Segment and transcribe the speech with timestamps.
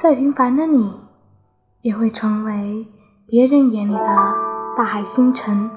[0.00, 0.94] 再平凡的你，
[1.80, 2.86] 也会成为
[3.26, 4.34] 别人眼里的
[4.76, 5.68] 大海星辰。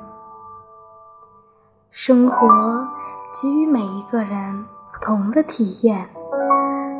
[1.89, 2.87] 生活
[3.33, 4.63] 给予每一个人
[4.93, 6.07] 不同的体验，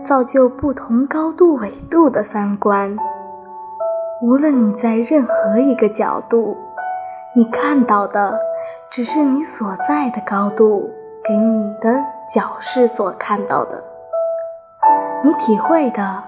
[0.04, 2.98] 造就不同高度纬度的三观。
[4.24, 6.58] 无论你在任何一个角度，
[7.36, 8.40] 你看到的
[8.90, 10.90] 只是你所在的高度
[11.24, 12.04] 给你的
[12.34, 13.84] 角视所看到的，
[15.24, 16.24] 你体会的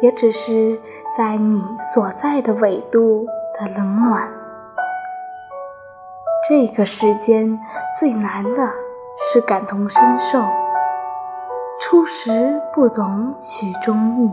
[0.00, 0.78] 也只是
[1.16, 1.62] 在你
[1.94, 3.26] 所在的纬度
[3.58, 4.28] 的冷暖。
[6.48, 7.58] 这个世间
[7.98, 8.68] 最难的
[9.32, 10.38] 是感同身受，
[11.80, 14.30] 初时不懂曲中意，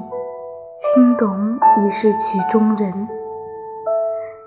[0.94, 3.08] 听懂已是曲中人。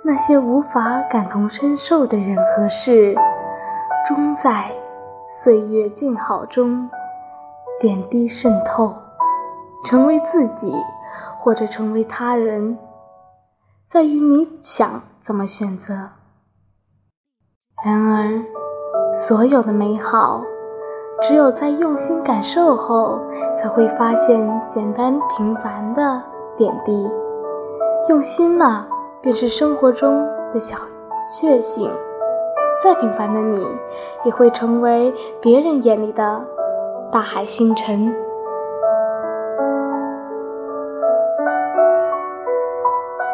[0.02, 3.16] 那些无法感同身受的人和事，
[4.06, 4.66] 终在
[5.26, 6.90] 岁月静好中
[7.80, 8.94] 点滴渗透，
[9.86, 10.74] 成为自己，
[11.44, 12.78] 或者成为他人，
[13.86, 15.92] 在于你想怎么选择。
[17.84, 18.42] 然而，
[19.14, 20.42] 所有的美好，
[21.20, 23.20] 只有在用心感受后，
[23.58, 26.22] 才会发现简单平凡的
[26.56, 27.10] 点滴。
[28.08, 28.88] 用心了，
[29.20, 30.78] 便是生活中的小
[31.38, 31.90] 确幸。
[32.82, 33.68] 再平凡的你，
[34.24, 36.42] 也会成为别人眼里的
[37.12, 38.16] 大海星辰。